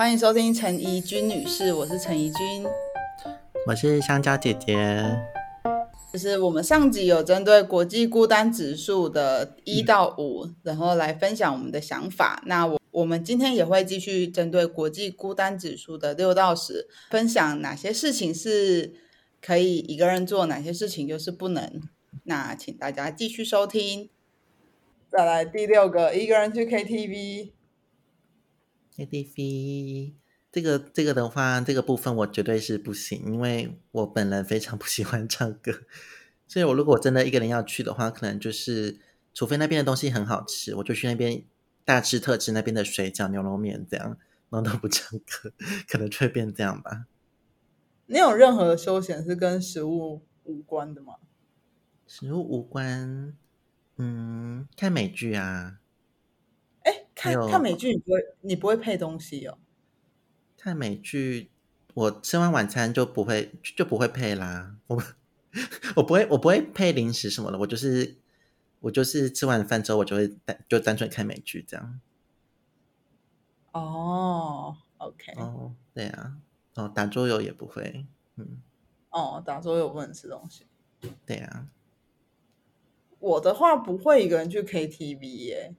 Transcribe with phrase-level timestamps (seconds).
[0.00, 2.64] 欢迎收听陈怡君女士，我是陈怡君。
[3.66, 4.74] 我是香蕉姐姐。
[6.10, 12.42] 就是我们上集有针对国际孤单指数的一到五，然后来分享我们的想法。
[12.46, 18.94] 那我我们今天也会继续针对国际孤单指数的六到十，分享哪些事情是
[19.42, 21.82] 可以一个人做，哪些事情就是不能。
[22.24, 24.08] 那请大家继续收听。
[25.12, 27.50] 再来第六个，一个人去 KTV。
[29.06, 30.14] KTV
[30.52, 35.72] 这个这个的话，这个部分我绝对是不行，因为我本人非常不喜欢唱歌，
[36.46, 38.98] 所以我如果真的一个人要去的话，可能就是
[39.32, 41.44] 除非那边的东西很好吃，我就去那边
[41.84, 44.18] 大吃特吃那边的水饺、牛肉面这样，
[44.50, 45.52] 然后都不唱歌，
[45.88, 47.06] 可能就会变这样吧。
[48.06, 51.14] 你有任何的休闲是跟食物无关的吗？
[52.08, 53.34] 食物无关，
[53.96, 55.79] 嗯，看美剧啊，哎，
[57.20, 59.58] 看看美剧，你不会你不会配东西哦？
[60.56, 61.50] 看美剧，
[61.94, 65.02] 我吃完晚餐就不会就不会配啦，我
[65.96, 68.16] 我不会我不会配零食什么的，我就是
[68.80, 72.00] 我就是吃完饭之后，我就会单就单纯看美剧这样。
[73.72, 76.38] 哦，OK，哦，对啊，
[76.74, 78.60] 哦，打桌游也不会，嗯，
[79.10, 80.66] 哦，打桌游不能吃东西。
[81.26, 81.68] 对啊，
[83.18, 85.76] 我的话不会一个人去 KTV 耶，嗯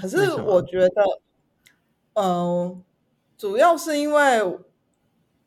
[0.00, 1.02] 可是我觉得，
[2.14, 2.82] 嗯、
[3.36, 4.58] 主要是因为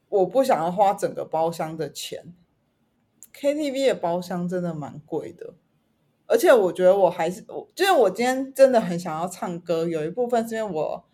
[0.09, 2.33] 我不想要花整个包厢的钱
[3.33, 5.55] ，KTV 的包厢真的蛮贵的，
[6.27, 11.05] 而且我觉得我还是我，就是我今天真的很想要唱歌，有一部分是因为我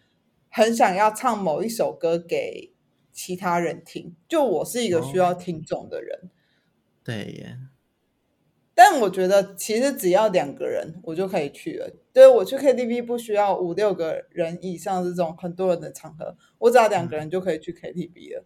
[0.49, 2.73] 很想要唱某一首歌给
[3.11, 6.29] 其他人听，就我是一个需要听众的人。
[7.03, 7.57] 对耶，
[8.75, 11.89] 但我觉得其实只要两个人我就可以去了。
[12.11, 18.45] 对我去 KTV 不需要五六个人以上这种很多人的场合，我只要两个人就可以去 KTV 了。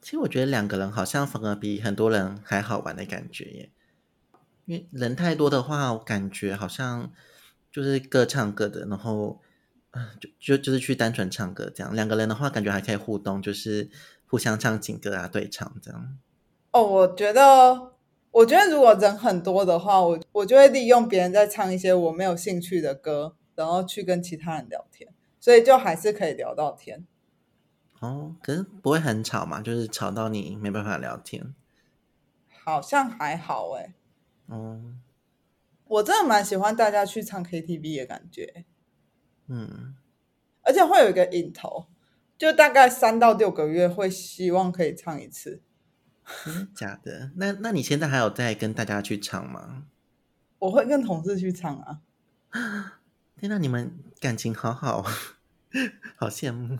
[0.00, 3.70] 其实我觉得两个人好像反而比很多人还好玩的感觉耶，
[4.64, 7.12] 因为人太多的话，我感觉好像
[7.70, 9.40] 就是各唱各的，然后
[9.90, 11.94] 嗯，就就就是去单纯唱歌这样。
[11.94, 13.90] 两个人的话，感觉还可以互动，就是
[14.26, 16.16] 互相唱情歌啊，对唱这样。
[16.70, 17.89] 哦，我觉得，
[18.32, 27.06] 我觉得如果人很多的话，我我就会利用别人在唱一些我没有兴趣的歌，然后去跟其他人聊天，所以就还是可以聊到天。
[27.98, 31.54] 哦，可是不会很吵嘛，就是吵到你没办法聊天。
[32.64, 33.94] 好像还好哎，
[34.46, 34.80] 哦，
[35.88, 38.64] 我真的蛮喜欢大家去唱 KTV 的感觉。
[39.48, 39.96] 嗯，
[40.62, 41.86] 而且会有一个瘾头，
[42.38, 45.62] 就大概三到六个月会希望可以唱一次。
[46.44, 47.30] 真的假的？
[47.36, 49.84] 那那你现在还有在跟大家去唱吗？
[50.58, 52.00] 我会跟同事去唱啊，
[53.40, 55.02] 天呐，你们感情好好，
[56.16, 56.78] 好羡慕。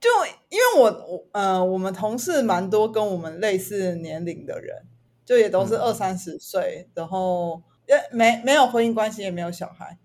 [0.00, 0.08] 就
[0.48, 4.84] 因为我我呃，我们同事蛮多跟我们类似年龄的人，
[5.24, 9.98] 就也都是嗯二三十岁，然后也没没有婚姻关系，也没有小孩，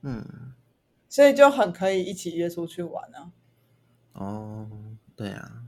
[0.00, 0.54] 嗯，
[1.08, 3.30] 所以就很可以一起约出去玩啊。
[4.14, 4.70] 哦，
[5.14, 5.64] 对啊，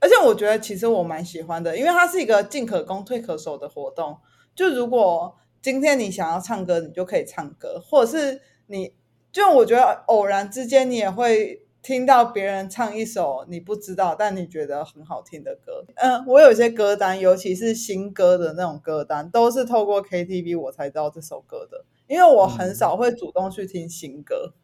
[0.00, 4.18] 而且我觉得其实我蛮喜欢的，因为它是一个进可攻退可守的活动。
[4.54, 8.94] 就如果今天你想要唱歌，你就可以唱歌，或者是你
[9.32, 15.84] 就我觉得偶然之间你也会听到别人唱一首你不知道但你觉得很好听的歌。
[15.96, 24.54] 嗯，我有一些歌单，尤其是新歌的那种歌单，都是透过 KTV 我才知道这首歌的，因为我很少会主动去听新歌，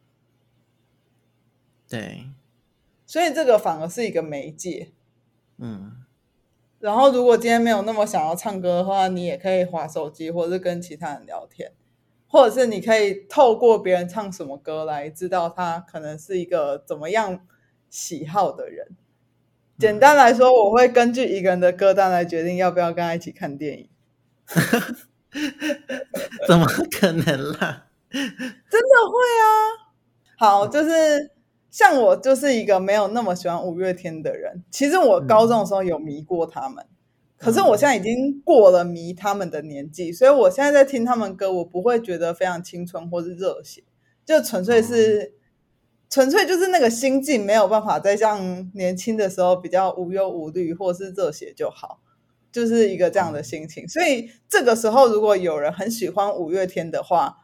[1.87, 2.25] 对，
[3.05, 4.91] 所以这个反而是一个媒介。
[5.57, 5.93] 嗯，
[6.79, 11.71] 然后，如果今天没有那么想要唱歌的话，你也可以划手机，或者是跟其他人聊天，
[12.27, 17.39] 或者是你可以透过别人唱什么歌来知道他可能是一个怎么样
[17.89, 18.95] 喜好的人。
[19.77, 23.89] 简单来说，我会根据一个人的歌单来决定要不要跟他一起看电影。
[26.47, 27.87] 怎么可能啦？
[28.09, 29.43] 真的会啊！
[30.37, 31.31] 好，就是
[31.75, 34.63] 像我就是一个没有那么喜欢五月天的人。
[34.71, 36.85] 其实我高中的时候有迷过他们，
[37.37, 43.83] 可是我现在已经过了迷他们的年纪，所以我现在在听他们歌，我不会觉得非常青春或是热血，
[44.25, 45.33] 就纯粹是、
[46.09, 51.99] 纯粹就是那个心境没有办法再像年轻的时候比较无忧无虑或是热血就好。
[52.53, 57.39] 就是一个这样的心情，所以这个时候如果有人很喜欢五月天的话，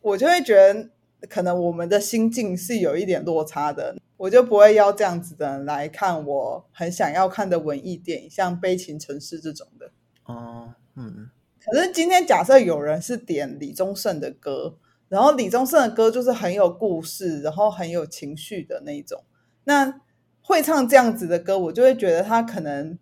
[0.00, 0.90] 我就会觉得
[1.28, 9.90] 可能我们的心境是有一点落差的，我就不会邀这样子的人来看我很想要看的文艺电影，像《悲情城市》这种的。
[10.24, 11.28] 哦，嗯，
[11.64, 14.76] 可是今天假设有人是点李宗盛的歌，
[15.08, 19.24] 然后李宗盛的歌就是很有故事，然后很有情绪的那一种。
[19.64, 20.00] 那
[20.42, 22.98] 会唱这样子的歌，我就会觉得他可能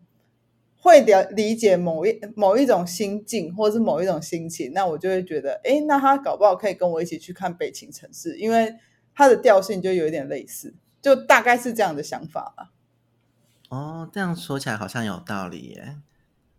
[0.89, 4.73] 会了理解某一某一种心境，或者是某一种心情。
[4.73, 8.75] 那我就会觉得，哎，那他搞不好可以跟我一起去看《北情城市》，因为
[9.15, 12.73] 他的调性就有一点类似，就大概是这样的想法吧。
[13.69, 15.97] 哦，这样说起来好像有道理耶，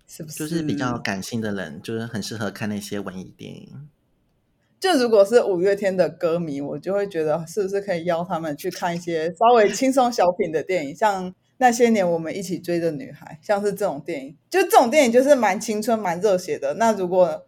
[0.08, 0.48] 是不是？
[0.48, 3.90] 就是比较感性的人，就是很适合看那些文艺电影。
[4.80, 16.74] 就如果是五月天的歌迷，我就会觉得是不是可以邀他们去看一些稍微轻松小品的电影，像那些年我们一起追的女孩，像是这种电影，就这种电影就是蛮青春、蛮热血的。
[16.74, 17.46] 那如果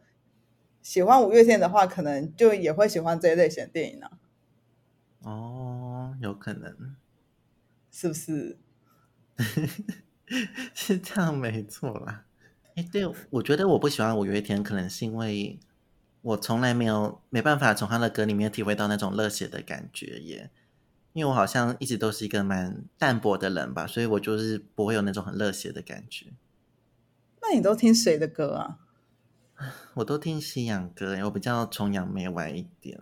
[0.82, 4.08] 喜欢五月天的话，可能就也会喜欢这一类型的电影呢。
[5.24, 6.96] 哦，有可能，
[7.92, 8.58] 是不是？
[10.74, 12.26] 是这样，没错啦。
[12.76, 15.60] 哎，对，我觉得我不喜欢五月天，可能是因为。
[16.24, 20.52] 我从来没有没办法从他的歌里面体会到那种热血的感觉耶，
[21.14, 26.34] 因为我好像一直都是一个蛮淡薄的人吧，所以我就是不会有那种很热血的感觉。
[27.42, 28.80] 那你都听谁的歌啊？
[29.96, 33.00] 我都听西洋歌，我比较崇洋媚外一点。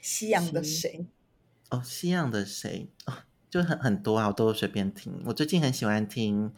[0.00, 1.06] 西洋的谁？
[1.70, 2.90] 哦，西洋的谁？
[3.06, 3.14] 哦，
[3.48, 5.22] 就很很多啊，我都随便听。
[5.26, 6.52] 我最近很喜欢听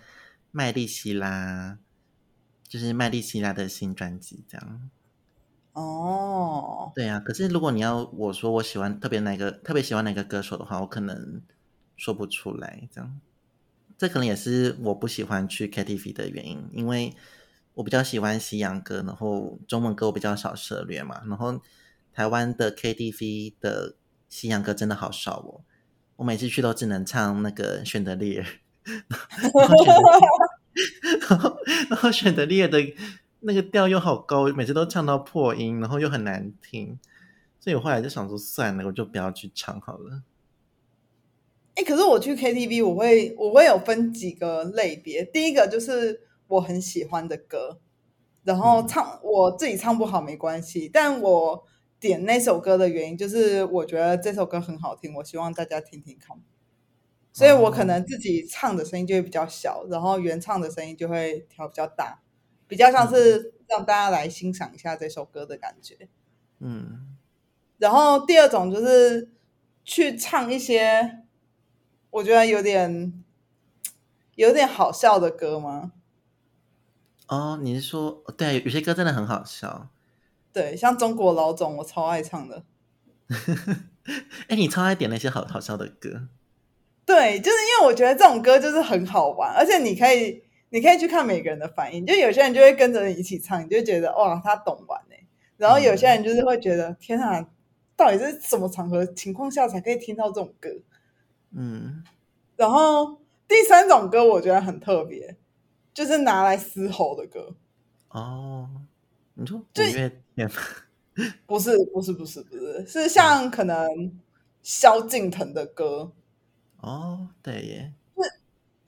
[0.50, 1.78] 麦莉希拉，
[2.66, 4.90] 就是麦莉希拉的新专辑，这样。
[5.72, 11.40] 哦，对呀，可是如果你要我说我喜欢特别哪个特别喜欢哪个歌手的话，我可能
[11.96, 12.88] 说不出来。
[12.92, 13.20] 这样，
[13.96, 17.14] 这可能也是我不喜欢去 KTV 的原因，因为
[17.74, 21.22] 我比较喜欢西洋歌，然后中文歌我比较少涉猎嘛。
[21.26, 21.60] 然后
[22.12, 23.94] 台湾的 KTV 的
[24.28, 25.60] 西洋歌真的好少哦，
[26.16, 28.44] 我每次去都只能唱那个选德烈，
[29.54, 29.68] 然
[31.38, 31.56] 后
[31.88, 32.78] 然后 选德烈的。
[33.40, 36.98] 那个调又好高，每次都唱到破音，然后又很难听，
[37.58, 40.22] 所以我后来就想说算了，我就不要去唱好了。
[41.74, 47.80] 哎，可是我去 KTV，我会我会有分几个类别，第一个就是我很喜欢的歌，
[48.44, 51.64] 然后唱我自己唱不好没关系，但我
[51.98, 56.36] 点那首歌的原因就是我觉得这首歌很好听，我希望大家听听看，
[57.32, 62.20] 所以我可能自己唱的声音就会比较小，然后原唱的声音就会调比较大。
[62.70, 66.08] 比较像是让大家来欣赏一下这首歌的感觉，
[66.60, 67.16] 嗯。
[67.78, 69.28] 然后第二种就是
[69.84, 71.24] 去唱一些
[72.10, 73.24] 我觉得有点
[74.36, 75.90] 有点好笑的歌吗？
[77.26, 79.88] 哦，你是说对，有些歌真的很好笑。
[80.52, 82.62] 对，像中国老总，我超爱唱的。
[84.46, 86.28] 哎，你超爱点那些好好笑的歌。
[87.04, 90.44] 对，就是因为我觉得这种歌就是很好玩，而且你可以。
[90.70, 95.16] 你可以去看每个人的反应，就有些人就会跟着你一起唱，你就觉得哇，他懂玩呢。
[95.56, 97.46] 然后有些人就是会觉得天啊，
[97.94, 100.70] 到底是什么场合情况下才可以听到这种歌？
[101.50, 102.02] 嗯。
[102.56, 105.36] 然后第三种歌我觉得很特别，
[105.92, 107.54] 就是拿来嘶吼的歌。
[108.08, 108.68] 哦，
[109.34, 110.50] 你说五月天？
[111.46, 113.86] 不是，不是，不是，不是，是像可能
[114.62, 116.12] 萧敬腾的歌。
[116.78, 117.92] 哦，对耶。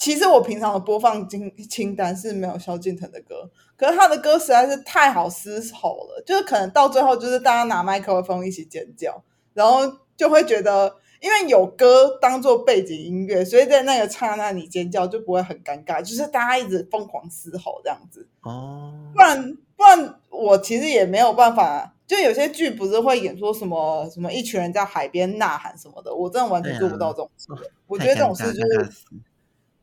[0.03, 9.23] 其实我平常的播放清清单是没有萧敬腾的歌，可是他的歌实在是太好嘶吼了，就是可能到最后就是大家拿麦克风一起尖叫，
[9.55, 18.27] 然后就会觉得，因为有歌当做背景音乐，所以在那个刹那你尖叫就不会很尴尬，就是大家一直疯狂嘶吼这样子。
[18.41, 27.47] 哦，不然不然我其实也没有办法，就有些剧不是会演说什么什么一群人在海边呐喊什么的，我真的完全做不到这种事。
[27.87, 28.91] 我觉得这种事就是。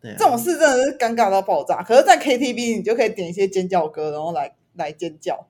[0.02, 1.84] 这种事真的是尴尬到爆炸。
[1.84, 5.48] 可是，在 KTV 你就可以点一些尖叫歌，然后来来尖叫。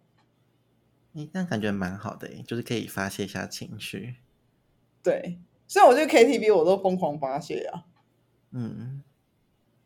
[1.11, 4.15] 你这样感觉蛮好的，就是可以发泄一下情绪。
[5.03, 5.37] 对，
[5.67, 7.85] 所以我觉得 KTV 我都疯狂发泄啊。
[8.51, 9.03] 嗯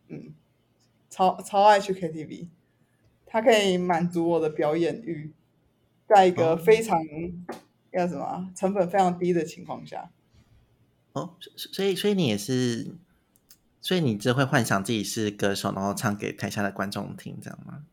[0.08, 0.34] 嗯，
[1.10, 2.48] 超超爱去 KTV，
[3.26, 5.34] 它可以满足我的表演欲，
[6.08, 7.02] 在一个非常
[7.92, 10.10] 叫什么成本非常低的情况下。
[11.12, 12.96] 哦，所以所以你也是。
[13.84, 17.84] 所以你只会幻想自己是歌手，然后唱给台下的观众听，这样吗？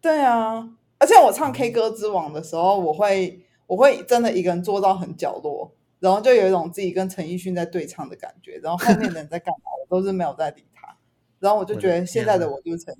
[0.00, 10.96] 对啊，而且我唱 K 歌之王的时候，我会我会真的一个人坐到很角落，然后就有一种自己跟陈奕迅在对唱的感觉，然后后面的人在干嘛，我都是没有在理他，
[11.38, 12.96] 然后我就觉得现在的我就是陈，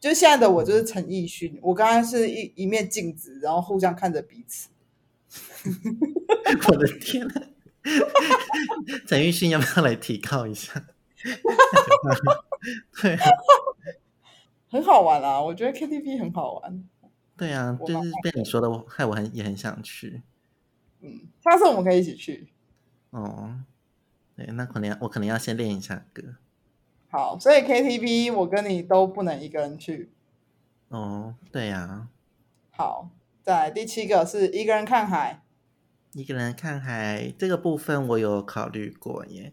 [0.00, 4.70] 就是现在的我就是陈奕迅，我刚刚是一一面镜子，然后互相看着彼此。
[6.68, 7.34] 我的天呐，
[9.06, 10.86] 陈奕迅要不要来提高一下？
[13.02, 13.16] 对，
[14.70, 15.40] 很好玩啊！
[15.40, 16.84] 我觉得 KTV 很好玩。
[17.36, 20.22] 对啊，就是被你说的，害我很也很想去。
[21.00, 22.48] 嗯，下次我们可以一起去。
[23.10, 23.60] 哦，
[24.36, 26.36] 对，那可能要我可能要先练一下歌。
[27.10, 30.10] 好，所以 KTV 我跟你都不能一个人去。
[30.88, 32.08] 哦，对呀、
[32.70, 33.10] 好，
[33.42, 35.40] 再来第七个是一个人看海。
[36.12, 39.52] 一个人看海这个部分我有考虑过耶，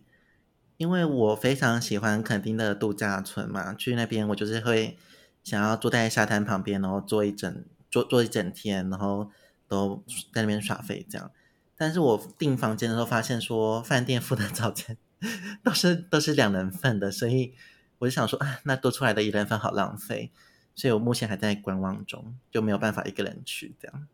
[0.81, 4.97] 因为我非常喜欢垦丁的度假村嘛，去那边我就是会
[5.43, 9.29] 想要坐在沙滩旁边，然后坐一整坐坐一整天，然后
[9.67, 11.29] 都在那边耍废这样。
[11.77, 14.97] 但是我订房间的时候发现说，饭店付的早餐
[15.63, 17.53] 都是都是两人份的，所以
[17.99, 20.31] 我就想说，啊，那多出来的一人份好浪费，
[20.73, 24.07] 所以我目前还在观望中，就没有办法一个人去这样。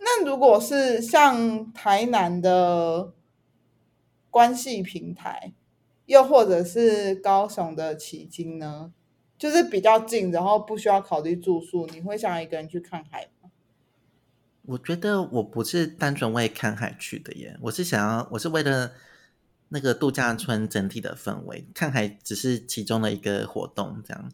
[0.00, 3.12] 那如果是像台南的
[4.30, 5.52] 关系平台，
[6.06, 8.92] 又或者是高雄的旗津呢，
[9.36, 13.50] 就是比较近，然后不需要考虑住宿，你会想要一个人去看海吗？
[14.66, 18.92] 我觉得我不是单纯为看海去的耶，我是想要，我是为了
[19.70, 24.30] 那个度假村整体的氛围，看海只是其中的一个活动，这样。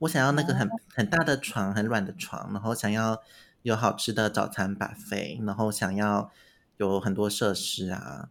[0.00, 3.22] 我想要那个很很大的床，很软的床，然后想要
[3.62, 6.32] 有好吃的早餐 buffet，然后想要
[6.78, 8.30] 有很多设施啊，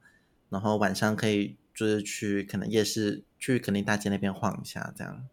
[0.50, 5.28] 然后晚上可以就是去可能夜市，去垦丁大街那边晃一下，这样。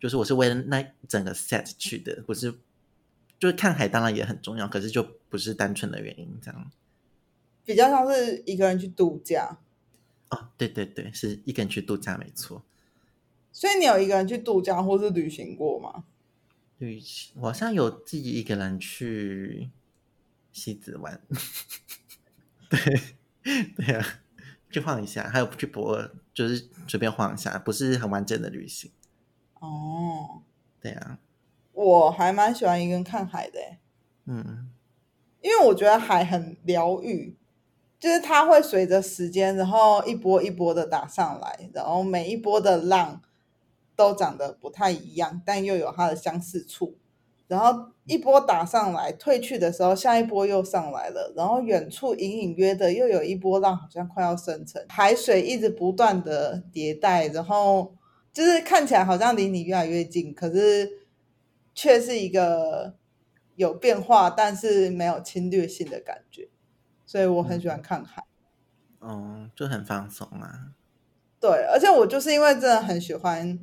[0.00, 2.52] 就是我是为了那整个 set 去的，不是
[3.38, 6.70] 就是看海当然也很重要，可是就不是单纯的原因这样。
[7.64, 9.58] 比较像是一个人去度假，
[10.30, 12.64] 哦，对对对，是一个人去度假没错。
[13.52, 16.04] 所以你有一个人去度假或是旅行过吗？
[16.78, 19.70] 旅行，我好像有自己一个人去
[20.50, 21.20] 西子湾，
[22.68, 23.02] 对
[23.76, 24.21] 对啊，
[24.72, 28.90] 去晃一下，还有去博尔，就是随便晃一下，不是很完整的旅行。
[29.60, 30.42] 哦，
[30.80, 31.18] 对啊，
[31.72, 33.78] 我还蛮喜欢一个人看海的欸，
[34.24, 34.70] 嗯，
[35.40, 37.36] 因为我觉得海很疗愈，
[38.00, 43.20] 就是它会随着时间，然后一波一波的打上来，然后每一波的浪
[43.94, 46.96] 都长得不太一样，但又有它的相似处。
[47.52, 57.94] 然后一波打上来，退去的时候，下一波又上来了，然后远处隐隐约的又有一波浪，好像快要生成，海水一直不断的迭代，然后
[58.32, 60.90] 就是看起来好像离你越来越近，可是
[61.74, 62.94] 却是一个
[63.56, 66.48] 有变化，但是没有侵略性的感觉，
[67.04, 68.24] 所以我很喜欢看海。
[69.00, 70.72] 哦，就很放松啊。
[71.38, 73.58] 对，而且我就是因为真的很喜欢，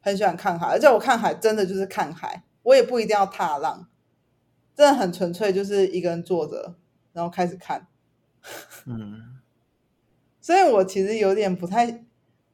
[0.00, 3.88] 很喜欢看海，而且我看海真的就是看海，我也不一定要踏浪，
[4.74, 6.74] 真的很纯粹，就是一个人坐着，
[7.12, 7.86] 然后开始看。
[8.86, 9.38] 嗯，
[10.40, 12.04] 所以我其实有点不太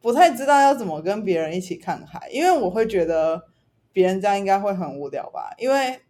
[0.01, 3.49] 不太知道要怎么跟别人一起看海，因为我会觉得
[3.93, 6.03] 别人这样应该会很无聊吧，因为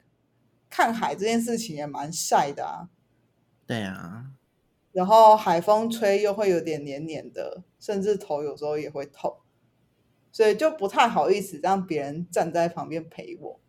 [0.68, 2.88] 看海这件事情也蛮晒的啊，
[3.66, 4.26] 对啊，
[4.92, 9.38] 然后海风吹又会有点黏黏的，甚至头有时候也会痛，
[10.30, 13.60] 所以就不太好意思让别人站在旁边陪我。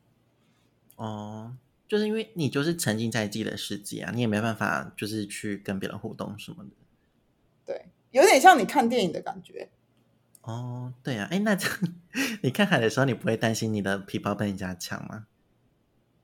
[1.03, 1.55] 哦，
[1.87, 6.69] 就是因为你就是沉浸在自己的世界啊，你也没办法就是去跟别人互动什么的。
[7.65, 9.69] 对，有点像你看电影的感觉。
[10.41, 11.77] 哦，对啊，哎，那这样
[12.43, 15.25] 你看海的时候，你不会担心你的皮包被人家抢吗？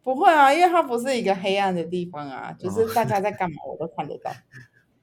[0.03, 4.31] 不会啊，因为它不是一个黑暗的地方啊，就是大家在干嘛我都看得到。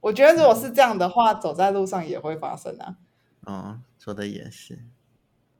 [0.01, 2.97] 我觉得如果是这样的话，走在路上也会发生啊。
[3.41, 4.79] 哦，说的也是。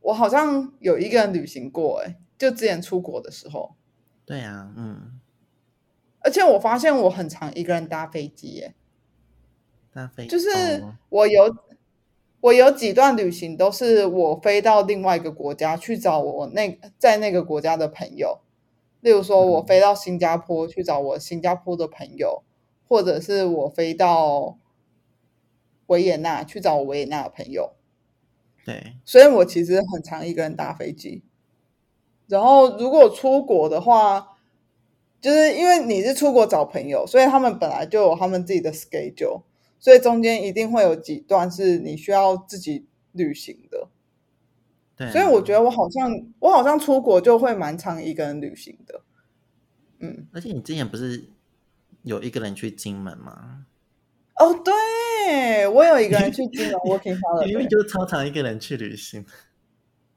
[0.03, 3.75] 我好像有一个人旅行过、欸，就之前出国的时候，
[4.27, 5.21] 对啊，嗯，
[6.21, 8.75] 而且我发现我很常一个人搭飞机、耶，
[9.93, 10.49] 搭飞就是
[10.81, 10.97] 哦。
[11.11, 11.55] 我有
[12.41, 18.41] 我有几段旅行都是我飞到另外一个国家去找我那在那个国家的朋友，
[19.01, 19.67] 例如说我嗯。
[19.67, 22.43] 飞到新加坡去找我新加坡的朋友，
[22.89, 24.59] 或者是我飞到
[25.87, 27.75] 维也纳去找我维也纳的朋友，
[28.65, 31.23] 对，所以我其实很常一个人搭飞机。
[32.27, 34.37] 然后如果出国的话，
[35.21, 39.43] 就是因为你是出国找朋友，所以他们本来就有他们自己的 schedule，
[39.79, 43.89] 所以中间一定会有几段是你需要自己旅行的。
[44.97, 49.01] 对啊，所以我觉得我好像我好像出国就会蛮常一个人旅行的。
[50.01, 51.25] 嗯，而且你之前不是
[52.03, 53.67] 有一个人去金门吗？
[54.39, 57.17] 哦，对，我有一个人去金门 working
[57.47, 59.25] 你明明 holiday 就超常一个人去旅行。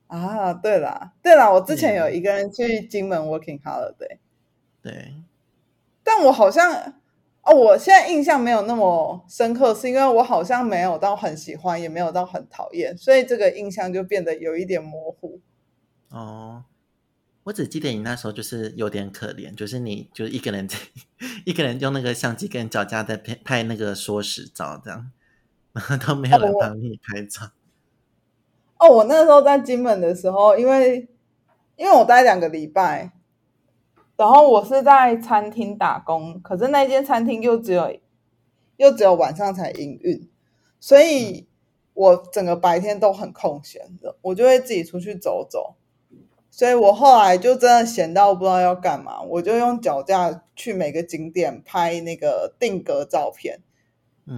[0.08, 4.18] 啊，对啦，对啦，我之前有嗯一个人去金门 working holiday。
[4.82, 5.14] 对，
[6.04, 6.94] 但我好像
[7.42, 15.42] 哦，我现在印象没有那么深刻，是因为我好像没有到很喜欢，也没有到很讨厌，所以这个印象就变得有一点模糊。
[16.10, 16.64] 哦，
[17.44, 20.78] 我只记得你那时候就是有点可怜，就是你就是一个人在
[21.46, 25.12] 一个人用那个相机跟脚架在拍拍那个缩时照，这样，
[25.74, 27.46] 然后都没有人帮你拍照。
[27.46, 27.52] 哦，
[28.86, 31.08] 我那时候在金门的时候，因为
[31.76, 33.12] 因为我待两个礼拜，
[34.16, 37.98] 然后我是在餐厅打工，可是那间餐厅又只有
[38.78, 40.30] 又只有晚上才营运，
[40.80, 41.48] 所以
[41.94, 45.76] 我整个白天都很空闲的，我就会自己出去走走。
[46.50, 53.60] 所以我后来就真的闲到不知道要干嘛，我就用脚架去每个景点拍那个定格照片，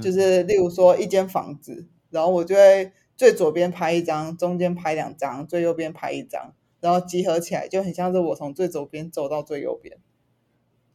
[0.02, 9.98] 就是例如说一间房子，然后我就会最左边拍一张，中间拍两张，最右边拍一张，然后集合起来就很像是我从最左边走到最右边，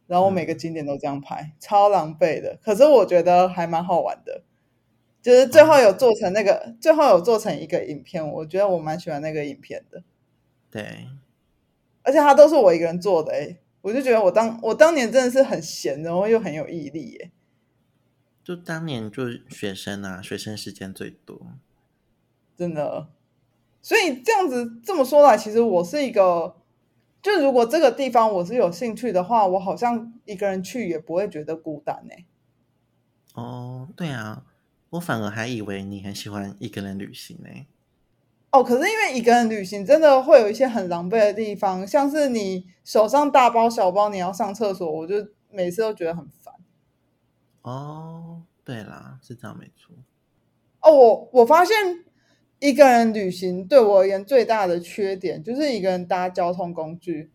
[0.07, 4.41] 然后我每个景点都这样拍，超狼狈的，可是我觉得还蛮好玩的，
[5.21, 10.01] 就是最后有做成那个，最后有做成一个影片，我觉得我蛮喜欢那个影片的。
[10.71, 11.07] 对，
[12.01, 17.29] 而且它都是我一个人做的哎，我就觉得我当我当年真的是很闲，然后又很有毅力耶。
[18.43, 21.53] 就当年就学生啊，学生时间最多，
[22.55, 23.07] 真的。
[23.81, 26.55] 所以这样子这么说来，其实我是一个，
[27.21, 32.15] 就如果这个地方我是有兴趣的话，我好像一个人去也不会觉得孤单呢。
[33.35, 34.43] 哦，对啊，
[34.91, 37.49] 我反而还以为你很喜欢一个人旅行呢。
[38.51, 45.15] 哦，可是因为一个人旅行真的会有一些很狼狈的地方，像是你手上大包小包，你要上厕所，我就
[45.51, 46.53] 每次都觉得很烦。
[47.61, 49.93] 哦，对啦，是这样没错。
[50.79, 51.75] 哦，我我发现
[52.59, 57.31] 一个人旅行对我而言最大的缺点就是一个人搭交通工具。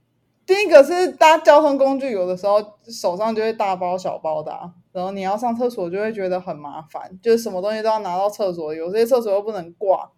[0.47, 2.59] 第一个是搭交通工具，有的时候
[2.89, 10.11] 手上就会大包小包的，然后你要上厕所就会觉得很麻烦，就是什么东西都要拿到厕所，有些厕所又不能挂。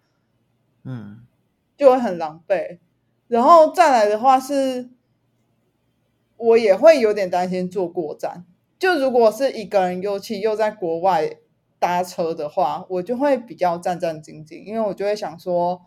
[0.85, 1.19] 嗯，
[1.77, 2.79] 就会很狼狈，
[3.29, 4.89] 然后再来的话是，
[6.39, 8.47] 我也会有点担心坐过站。
[8.79, 11.37] 就如果是一个人，尤其又在国外
[11.83, 15.83] 搭车的话，我就会比较战战兢兢，因为我就会想说，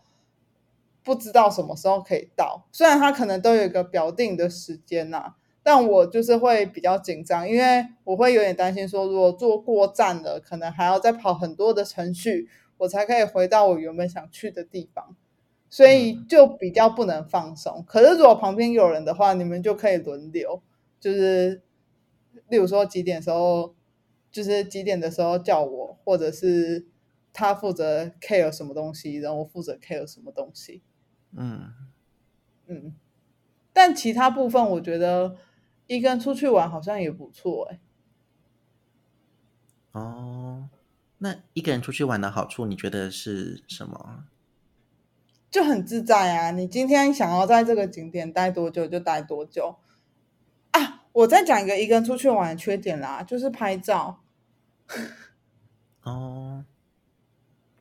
[1.01, 2.67] 不知道什么时候可以到。
[2.73, 12.49] 虽然他可能都有一个表定的时间呐，但我就是会比较紧张，因为我会有点担心说，如果坐过站了，可能还要再跑很多的程序。
[12.77, 15.15] 我才可以回到我原本想去的地方，
[15.69, 17.81] 所以就比较不能放松。
[17.87, 20.61] 可是如果旁边有人的话，你们就可以轮流，
[20.99, 21.61] 就是
[22.49, 23.73] 例如说几点时候，
[24.35, 26.85] 就是几点的时候叫我，或者是
[27.31, 30.83] 他负责 care 什么东西，然后我负责 care 什么东西。
[31.31, 31.73] 嗯
[32.67, 32.93] 嗯，
[33.71, 35.37] 但其他部分我觉得
[35.87, 37.79] 一个人出去玩好像也不错哎。
[39.93, 40.69] 哦。
[41.19, 44.25] 那一个人出去玩的好处，你觉得是什么？
[45.49, 46.51] 就很自在啊！
[46.51, 49.77] 你今天想要在这个景点待多久就待多久
[50.71, 51.05] 啊！
[51.13, 54.23] 我再讲一个一个人出去玩的缺点啦，就是拍照。
[56.03, 56.65] 哦，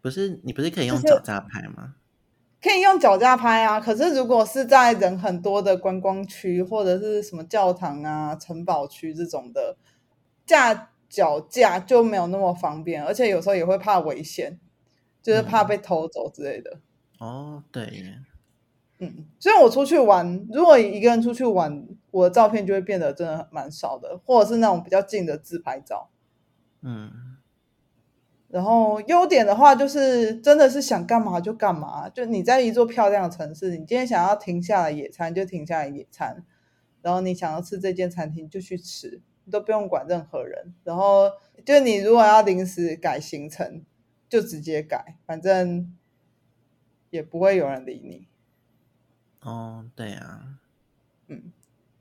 [0.01, 1.97] 不是，你不是可以用脚架拍吗？
[2.63, 3.81] 可以用脚架拍啊！
[3.81, 9.77] 可是如果是在人很多的观光区，或者是什么教堂啊、城堡区这种的
[10.47, 10.91] 架。
[11.07, 14.59] 脚架就没有那么方便，而且有时候也会怕危险，
[15.23, 16.81] 就是怕被偷走之类的。
[17.21, 18.17] 哦，对，
[18.99, 26.11] 嗯，所以我出去玩，如果一个人出去玩，我的照片就会变得真的蛮少的，或者是那种比较近的自拍照。
[26.85, 27.11] 嗯，
[28.49, 36.45] 然后优点的话，就是真的是想干嘛就干嘛，就你在一座漂亮的城市，你今天想要停下来野餐就停下来野餐，
[37.03, 39.23] 然后你想要吃这间餐厅就去吃。
[39.47, 41.31] 你都不用管任何人，然后
[41.67, 43.85] 就你如果要临时改行程，
[44.27, 45.95] 就直接改，反正
[47.11, 48.27] 也不会有人理你。
[49.43, 50.61] 哦，对啊，
[51.29, 51.53] 嗯，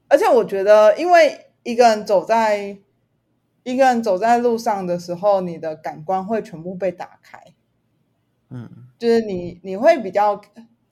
[0.08, 2.78] 而且我觉得，因为一个人走在
[3.64, 7.40] 一个人走在路上的时候，你的感官会全部被打开，
[8.50, 10.42] 嗯，就是你你会比较。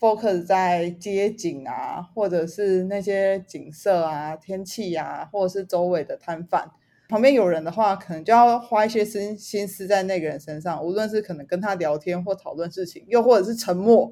[0.02, 6.72] focus 在街景啊，或者是那些景色啊、天气啊，或者是周围的摊贩，
[7.08, 14.12] 旁边有人的话，可能就要花一些心心思在那个人身上，无论是可能跟他聊天或讨论事情，又或者是沉默，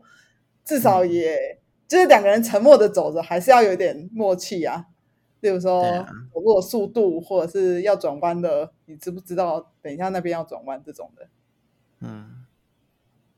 [0.63, 4.85] 至少也就是两个人沉默的走着，还是要有点默契啊。
[5.41, 5.81] 例如说
[6.33, 9.71] 走路的速度，或者是要转弯的，你知不知道？
[9.81, 11.27] 等一下那边要转弯这种的，
[11.99, 12.45] 嗯。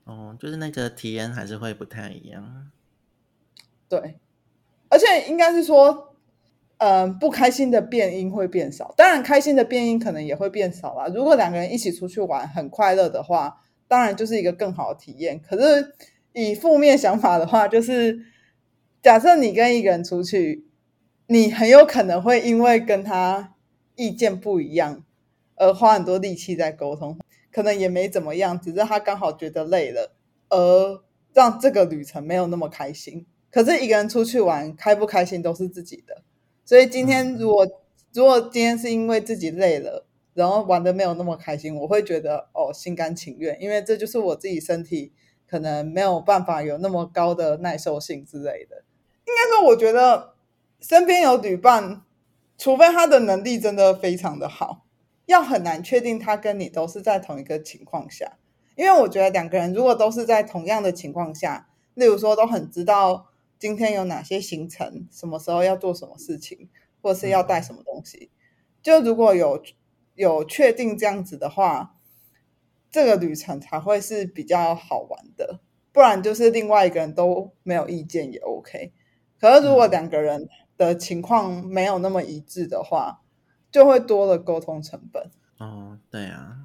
[0.03, 2.71] 哦，就是那个体验还是会不太一样。
[3.87, 4.17] 对，
[4.89, 6.15] 而且应该是说，
[6.79, 11.05] 嗯，不开心的变音会变少，当然开心的变音可能也会变少啦。
[11.13, 15.39] 如果两个人一起出去玩很快乐的话，当然就是一个更好的体验。
[15.39, 15.93] 可是
[16.33, 18.25] 以负面想法的话，就是
[19.03, 20.65] 假设你跟一个人出去，
[21.31, 23.55] 你很有可能会因为跟他
[23.95, 25.05] 意见不一样
[25.55, 27.17] 而花很多力气在沟通，
[27.53, 30.13] 可能也没怎么样，只是他刚好觉得累了，
[30.49, 33.25] 而让这个旅程没有那么开心。
[33.49, 36.21] 可是一个人出去玩，开不开心都是自己的。
[36.65, 37.65] 所以今天如果
[38.11, 45.13] 如果今天是因为自己累了，然后玩的没有那么开心，我会觉得哦心甘情愿，因为这就是我自己身体
[45.47, 48.83] 可能没有办法有那么高的耐受性之类的。
[49.25, 50.30] 应该说，我觉得
[50.81, 52.01] 身边有旅伴，
[52.57, 54.85] 除非他的能力真的非常的好，
[55.27, 58.37] 要很难确定他跟你都是在同一个情况下。
[58.75, 66.69] 因为我觉得两个人如果都是在同样的情况下，例如说都很知道今天有哪些行程，什么时候要做什么事情，
[67.01, 68.31] 或是要带什么东西，
[68.81, 69.63] 就如果有。
[70.13, 71.95] 有确定这样子的话，
[72.91, 75.61] 这个旅程才会是比较好玩的。
[75.93, 78.91] 不然就是另外一个人都没有意见也 OK。
[79.39, 80.47] 可是如果两个人
[80.85, 83.21] 的情况没有那么一致的话，
[83.71, 85.29] 就会多了沟通成本。
[85.57, 86.57] 哦，对啊。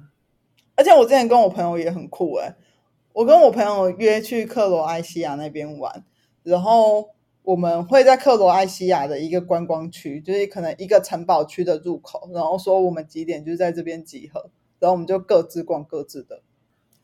[0.75, 2.55] 而且我之前跟我朋友也很酷哎，
[3.13, 6.03] 我跟我朋友约去克罗埃西亚那边玩，
[6.43, 7.15] 然后。
[7.47, 14.49] 我们会在克罗埃西亚的一个观光区，就是可能一个城堡区的入口，然后说我们几点就在这边集合，
[14.79, 16.41] 然后我们就各自逛各自的。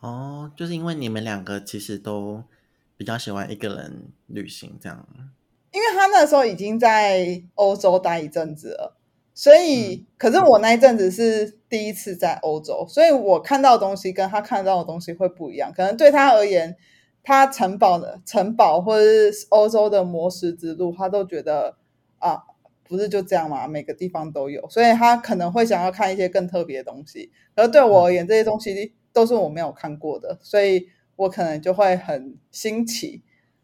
[0.02, 2.44] 哦，就是因为你们两个其实都
[2.98, 5.08] 比较喜欢一个人旅行，这样。
[5.74, 8.96] 因为他那时候已经在欧洲待一阵子了，
[9.34, 16.78] 所以，可是我那一阵子是第一次在欧洲，所以我看到的东西跟他看到的东西会不一样，可能对他而言。
[17.26, 21.78] 他城堡的城堡，或者是欧洲的魔石之路，他都觉得
[22.20, 22.38] 啊，
[22.84, 23.66] 不是就这样嘛？
[23.66, 27.32] 每个地方都有，所以他可能会想要看一些更特别的东西。
[27.56, 33.22] 而对我而言，这些东西都是我没有看过的，所以我可能就会很新奇。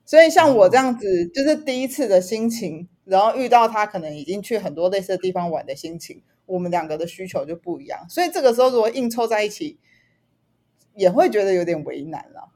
[0.10, 8.10] 所以像我这样子，就是第一次的心情，然后遇到他可能已经去很多类似的地方玩的心情，我们两个的需求就不一样。
[8.10, 9.78] 所以这个时候如果硬凑在一起，
[10.96, 12.50] 也会觉得有点为难了。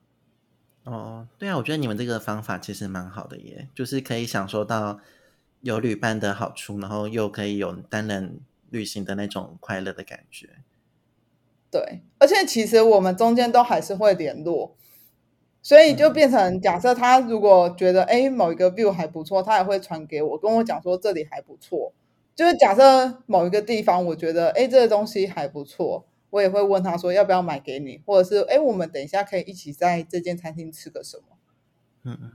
[0.85, 4.99] 哦，对啊，我觉得你们这个方法其实蛮好的耶，就是可以享受到
[5.61, 8.39] 有旅伴的好处，然后又可以有单人
[8.71, 10.49] 旅行的那种快乐的感觉。
[11.69, 14.75] 对，而且其实我们中间都还是会联络，
[15.63, 21.93] 所以就变成假设他如果觉得哎某一个 view 还不错，他也会传给我，跟我讲说这里还不错。
[22.35, 26.05] 就是假设某一个地方我觉得哎这个东西还不错。
[26.33, 31.37] 我也会问他说要不要买给你，或者是哎，我们等一下可以一起在这间餐厅吃个什么？
[32.01, 32.31] 嗯嗯，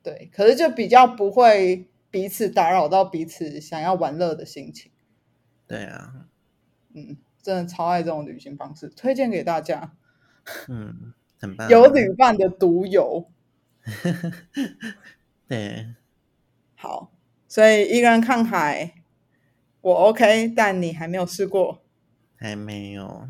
[0.00, 4.92] 对，可是就比较不会彼此打扰到彼此想要玩乐的心情。
[5.66, 6.28] 对啊，
[6.94, 9.96] 嗯，真的超爱这种旅行方式，推荐给大家。
[10.70, 13.30] 嗯，很棒，有旅伴的独有。
[15.48, 15.94] 对，
[16.76, 17.10] 好，
[17.48, 19.02] 所以一个人看海，
[19.80, 21.82] 我 OK，但你还没有试过。
[22.36, 23.26] 还没有。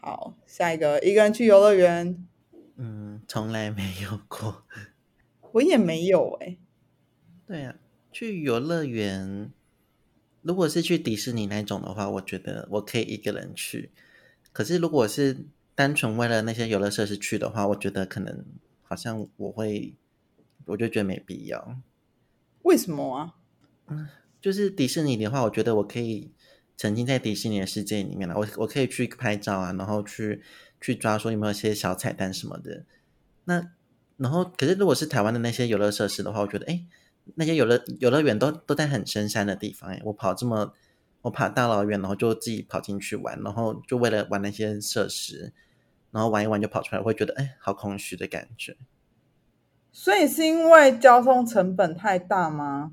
[0.00, 2.26] 好，下一个一个人去游乐园。
[2.76, 4.64] 嗯，从来没有过。
[5.52, 6.56] 我也没有哎。
[7.46, 7.76] 对呀，
[8.10, 9.52] 去游乐园，
[10.42, 13.92] 如果是去迪士尼那种的话，我觉得我可以一个人去。
[14.52, 18.44] 可是如果是单纯为了那些游乐设施去的话，我觉得可能
[18.82, 19.94] 好像我会，
[20.66, 21.80] 我就觉得没必要。
[22.62, 23.34] 为什么啊？
[23.86, 24.08] 嗯，
[24.40, 26.32] 就是迪士尼的话，我觉得我可以。
[26.76, 30.42] 曾经在迪士尼的世界里面了，我我可以去拍照啊，然后去
[30.80, 32.84] 去抓说有没有一些小彩蛋什么的。
[33.44, 33.70] 那
[34.16, 36.84] 然后，可是如果是台湾的那些游乐设施的话，我觉得哎，
[37.36, 40.74] 那些游乐游乐园都都在很深山的地方哎，我跑这么
[41.22, 45.52] 我跑大老远，然后就自己跑进去玩，然后就为了玩那些设施，
[46.14, 48.76] 然后玩一玩就跑出来，会觉得哎，好空虚的感觉。
[49.90, 52.92] 所以是因为交通成本太大吗？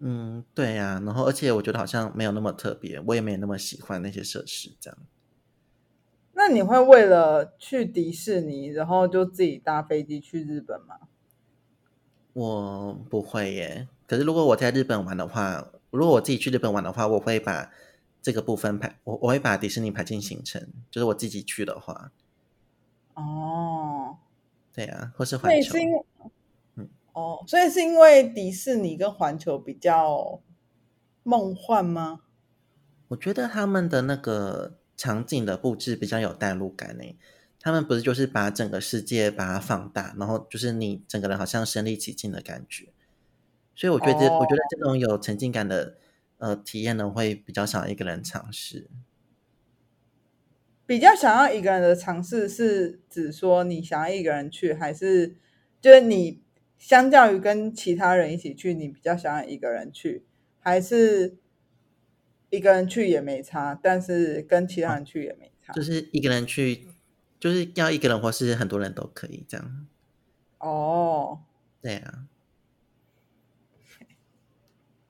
[0.00, 4.98] 嗯，对呀，然后而且我觉得好像没有那么特别，我也没有那么喜欢那些设施这样。
[6.32, 10.96] 那你会为了去迪士尼，然后就自己搭飞机去日本吗？
[12.32, 13.86] 我不会耶。
[14.08, 17.70] 可是如果我在日本玩的话，如果我自己去日本玩的话，我会把
[18.22, 22.10] 这个部分排，我我会把迪士尼排进行程，就是我自己去的话。
[24.70, 25.78] 哦，对啊，或是环球。
[26.76, 30.40] 嗯哦，所以是因为迪士尼跟环球比较
[31.22, 32.20] 梦幻吗？
[33.08, 37.04] 我觉得他们的那个场景的布置比较有代入感呢。
[37.62, 42.88] 他们不是就是把整个世界把它放大，然后就是你整个人好像身临其境的感觉。
[43.74, 45.98] 所以我觉得，我觉得这种有沉浸感的
[46.38, 48.88] 呃体验呢，会比较少一个人尝试。
[50.90, 55.36] 比较想要一个人的尝试，是指说你想要一个人去，还是
[55.80, 56.42] 就是你？
[56.76, 60.24] 相较于跟其他人一起去，你比较想要一个人去，
[60.58, 61.36] 还是
[62.48, 65.74] 一个人去也没差，但是跟其他人去也没差？
[65.74, 66.88] 就是一个人去，
[67.38, 69.86] 就是要一个人或是很多人都可以这样。
[70.56, 71.40] 哦，
[71.82, 72.26] 对啊，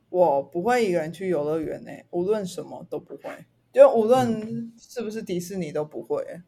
[0.09, 3.31] 我不会一个人去游乐园呢，无论什么都不会，
[3.72, 6.42] 就无论是不是迪士尼都不会欸。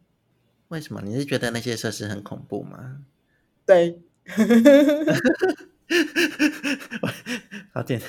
[0.68, 1.00] 为什么？
[1.04, 3.04] 你是觉得那些设施很恐怖吗？
[3.66, 4.00] 对，
[7.72, 8.00] 好点，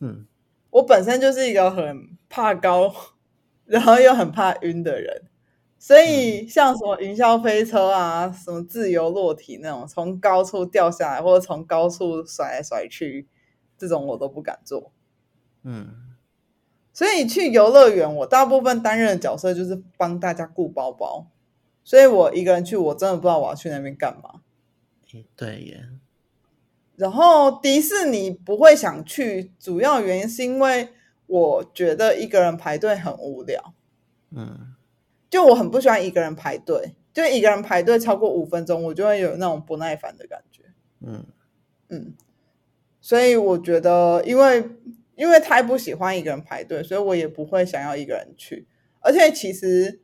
[0.00, 0.26] 嗯，
[0.70, 2.92] 我本身就是一个很怕高，
[3.64, 5.22] 然后又很怕晕的人，
[5.78, 13.28] 所以像什么云霄飞车啊，什么自由落体那种从高处掉下来，或者从高处甩来甩去，
[13.78, 14.92] 这种我都不敢做。
[15.62, 16.13] 嗯，
[16.94, 21.26] 所以去游乐园，我大部分担任的角色就是帮大家顾包包，
[21.82, 24.40] 所以我一个人去，我真的不知道我要去那边干嘛。
[25.12, 25.88] 诶对耶，
[26.96, 30.88] 然后迪士尼不会想去，主要原因是因为
[31.26, 33.74] 我觉得一个人排队很无聊，
[34.30, 34.74] 嗯
[35.28, 40.62] 就我很不喜欢一个人排队，就一个人排队超过五分钟，我就会有那种不耐烦的感觉。
[41.00, 41.24] 嗯
[41.88, 42.14] 嗯，
[43.00, 44.64] 所以我觉得，因为
[45.16, 48.66] 因为太不喜欢一个人排队，所以我也不会想要一个人去。
[49.00, 50.00] 而且其实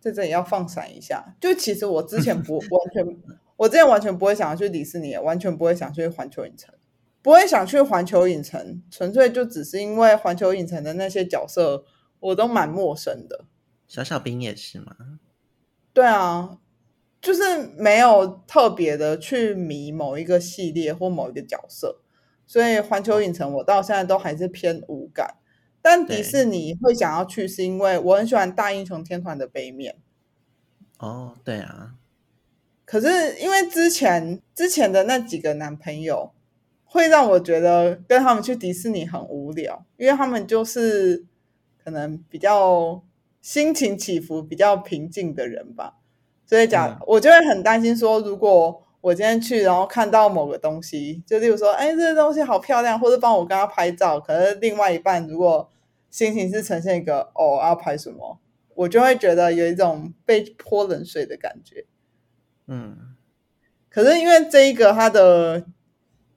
[0.00, 3.16] 在这里要放闪一下，就其实我之前不 完全，
[3.56, 6.74] 我之前完全不会想要去迪士尼，完全不会想去环球影城，
[7.22, 11.84] 不会想去环球影城，纯粹就只是因为环球影城的那些角色
[12.18, 13.44] 我都蛮陌生的。
[13.86, 14.96] 小小兵也是吗？
[15.92, 16.58] 对啊，
[17.20, 17.42] 就是
[17.76, 22.00] 没有特别的去迷某一个系列或某一个角色，
[22.50, 25.36] 所以环球影城我到现在都还是偏无感。
[25.80, 29.98] 但迪士尼会想要去，是因为我很喜欢大英雄天团的背面。
[30.98, 31.94] 哦，对啊，
[32.84, 36.32] 可是因为之前之前的那几个男朋友，
[36.82, 41.24] 会让我觉得跟他们去迪士尼很无聊，因为他们就是
[41.84, 43.04] 可能比较
[43.40, 45.98] 心情起伏比较平静的人吧。
[46.44, 55.70] 所以讲，嗯我就会很担心说，如果我今天去，然后看到某个东西，就例如说，哎，这个东西好漂亮，或者帮我跟他拍照，可是另外一半如果
[56.10, 58.38] 心情是呈现一个哦要拍什么，
[58.74, 61.86] 我就会觉得有一种被泼冷水的感觉。
[62.66, 62.96] 嗯
[63.88, 65.64] 可是因为这一个他的，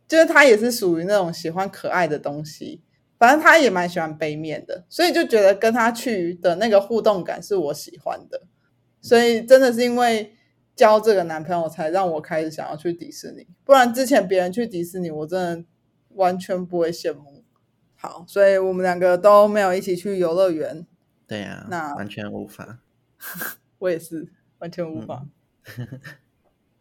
[0.07, 2.81] 就是他也是属于那种喜欢可爱的东西，
[3.19, 8.41] 反正他也蛮喜欢杯面的，所以就觉得跟他去的那个互动感是我喜欢的，
[9.01, 10.33] 所以真的是因为
[10.75, 15.65] 交这个男朋友才让我开始想要去迪士尼，不然之前别人去迪士尼，我真的
[16.09, 17.43] 完全不会羡慕。
[17.95, 20.85] 好，所以我们两个都没有一起去游乐园，
[21.27, 22.79] 对啊，那完全无法。
[23.79, 25.25] 我也是完全无法。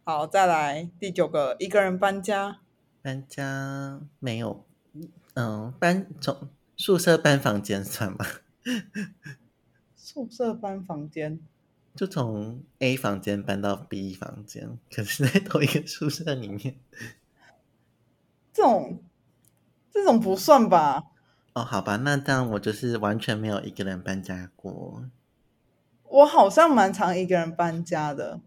[0.03, 2.59] 好，再来第九个，一个人搬家。
[3.01, 4.65] 搬家没有，
[5.35, 8.25] 嗯，搬从宿舍搬房间算吗？
[9.95, 11.39] 宿舍搬房间，
[11.95, 16.75] 就从 A 房间搬到 B 房间，可是在同一个宿舍里面。
[18.51, 19.03] 这种
[19.91, 21.03] 这种不算吧？
[21.53, 25.03] 哦，好吧，那这样我就是完全没有一个人搬家过。
[26.03, 28.41] 我好像蛮常一个人搬家的。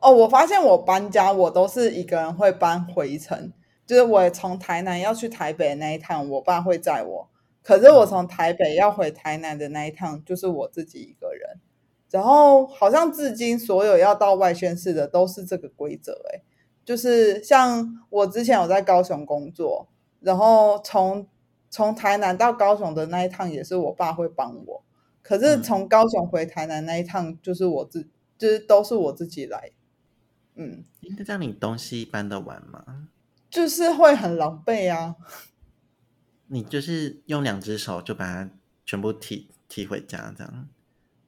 [0.00, 3.50] 哦，我发现我搬家，我都是一个人会搬回程，
[3.86, 7.30] 就是我从台南要去台北那一趟，我爸会载我。
[7.62, 11.60] 可是我从台北要回台南的那一趟，就是我自己一个人。
[12.10, 16.42] 然后好像至今所有要到外县市的都是这个规则，哎，
[16.84, 19.88] 就是像我之前有在高雄工作，
[20.20, 21.26] 然后从
[21.70, 24.84] 从台南到高雄的那一趟也是我爸会帮我，
[25.22, 28.06] 可是嗯从高雄回台南那一趟就是我自
[28.38, 29.72] 就是都是我自己来，
[30.54, 30.84] 嗯，
[31.16, 33.08] 那这样你东西搬得完吗？
[33.50, 35.16] 就是会很狼狈啊。
[36.48, 38.50] 你就是用两只手就把它
[38.84, 40.68] 全部提提回家，这样。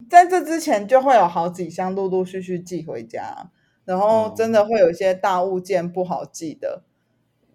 [0.08, 3.50] 在这之前就会有好几箱陆陆续续寄回家，
[3.84, 6.84] 然后真的会有一些大物件不好寄的，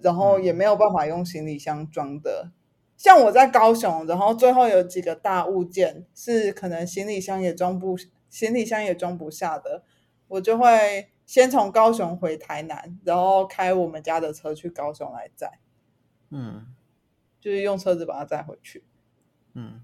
[0.02, 2.52] 然后也没有办法用行李箱装的。
[2.98, 7.98] 像我在高雄，然后最后有几个大物件是可能行李箱也装不
[8.30, 9.84] 行李箱也装不下的，
[10.28, 15.60] 我就会先从高雄回台南，然后开我们家的车去高雄来载，
[16.30, 16.68] 嗯。
[17.40, 18.84] 就是用车子把它载回去。
[19.56, 19.84] 嗯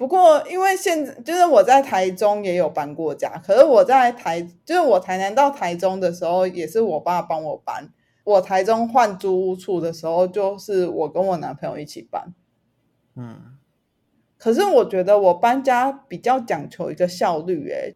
[0.00, 7.92] 不过，因为现在就是我在台中也有搬过家，可是我在台就是我台南到台中的时候，也是我爸帮我搬。
[8.24, 12.32] 我台中换租屋处的时候，就是我跟我男朋友一起搬。
[13.14, 13.58] 嗯
[14.38, 17.94] 可是我觉得我搬家比较讲求一个效率、欸，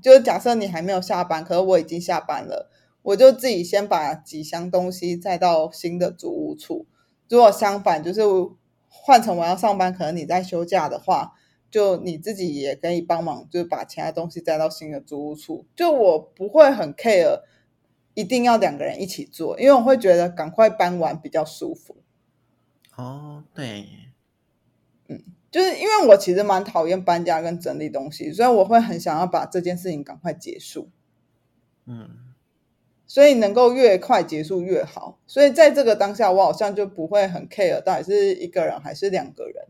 [0.00, 2.70] 就是假设你还没有下班，可是我已经下班了，
[3.02, 6.86] 我就自己先把几箱东西载到新的租屋处。
[7.28, 8.22] 如果相反，就是
[8.88, 11.33] 换成我要上班，可能你在休假的话，
[11.74, 15.66] 就你自己也可以帮忙，就是把其他东西带到新的租屋处。
[15.74, 17.40] 就我不会很 care，
[18.14, 21.96] 一定要两个人一起做，因为我会觉得赶快搬完比较舒服。
[22.94, 23.88] 哦，对，
[25.08, 30.90] 嗯，就是因为我其实蛮讨厌搬家跟整理东西，所以我会很想要把这件事情赶快结束。
[31.86, 32.08] 嗯，
[33.08, 35.18] 所以能够越快结束越好。
[35.26, 39.66] 所以在这个当下，我好像就不会很 care 到底是一个人还是两个人。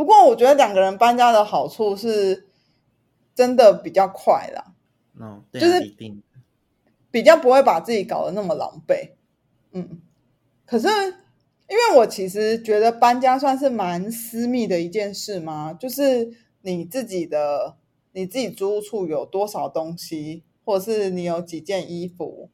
[0.00, 2.46] 不过我觉得两个人搬家的好处是，
[3.34, 4.72] 真的比较快啦，
[5.18, 5.94] 哦，对啊，就是
[7.10, 9.10] 比较不会把自己搞得那么狼狈。
[9.72, 10.00] 嗯，
[10.64, 16.32] 可是因为我其实觉得搬家算是蛮私密的一件事嘛，就是
[16.62, 17.76] 你自己的
[18.12, 22.48] 你自己租屋处有多少东西，或者是你有几件衣服，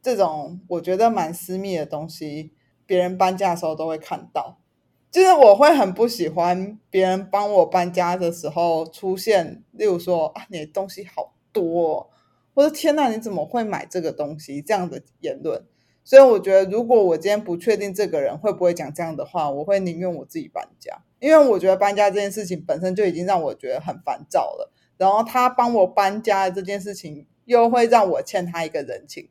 [0.00, 2.52] 这种我觉得蛮私密的东西，
[2.86, 4.60] 别人搬家的时候都会看到。
[5.10, 12.06] 就是我会很不喜欢别人帮我搬家的时候出现，例如说啊，你的东西好多、哦，
[12.54, 15.62] 或者天呐，你怎么会买这个东西这样的言论。
[16.04, 24.70] 所以我觉得，如果我今天不确定这个人会不会讲这样的话，我会宁愿我自己搬家，因为我觉得搬家这件事情本身就已经让我觉得很烦躁了。
[24.98, 29.28] 然后他帮我搬家的这件事情，又会让我欠他一个人情。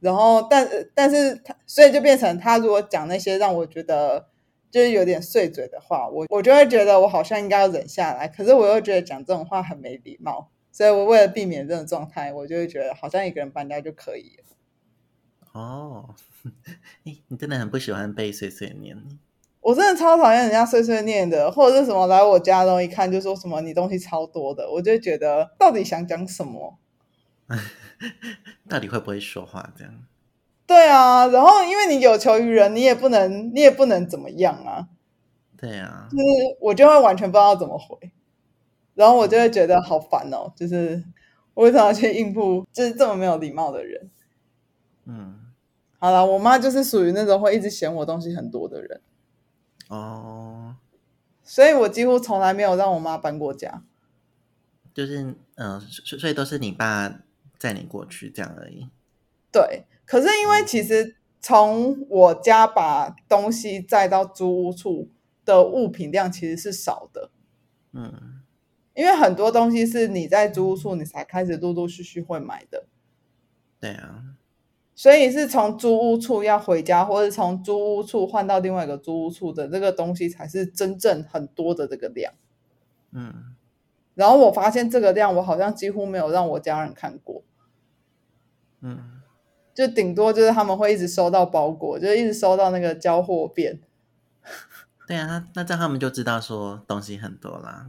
[0.00, 4.26] 然后，但但是他，所以就变成他如果讲那些让我觉得
[4.70, 8.28] 就是有点碎嘴的话，我我就会觉得我好像应该要忍下来。
[8.28, 14.44] 可是我又觉得讲这种话很没礼貌，所以我为了避免这种状态，我就会觉得好像一个人搬家就可以了。
[15.52, 16.14] 哦，
[17.02, 18.96] 你你真的很不喜欢被碎碎念，
[19.60, 26.78] 我真的超讨厌人家碎碎念的，或者是什么来我家然后一看就说什么你东西超多的，我就会觉得到底想讲什么？
[28.68, 30.04] 到底会不会说话这样？
[30.68, 34.86] 对啊，然后因为你有求于人，你也不能你也不能怎么样啊，
[35.56, 36.06] 对啊。
[36.10, 36.24] 就，是
[36.60, 38.12] 我就会完全不知道怎么回，
[38.94, 41.02] 然后我就会觉得好烦哦，就是
[41.54, 44.10] 我为什么要去应付就是这么没有礼貌的人？
[45.06, 45.40] 嗯，
[45.98, 49.00] 好了，我妈就是属于那种会一直嫌我东西很多的人，
[49.88, 50.76] 哦，
[51.42, 53.82] 所以我几乎从来没有让我妈搬过家。
[54.92, 57.20] 就是嗯、呃所所以都是你爸
[57.56, 58.88] 载你过去这样而已。
[59.50, 65.10] 对，可是因为其实从我家把东西载到租屋处
[65.44, 67.30] 的物品量其实是少的，
[67.92, 68.40] 嗯，
[68.94, 72.86] 因为很多东西是你在租屋处你才开始陆陆续续会买的，
[73.78, 74.24] 对啊，
[74.94, 82.32] 所以是从租屋处要回家，或者从租屋处换到另外一个租屋处的这个东西才是真正很多的这个量。
[83.12, 83.54] 嗯，
[84.14, 87.44] 然后我发现这个量，我好像几乎没有让我家人看过，
[88.80, 89.17] 嗯，
[89.78, 93.78] 就顶多就是他们会一直收到包裹，就一直收到那个交货便。
[95.06, 97.86] 对啊，那那这样他们就知道说东西很多啦。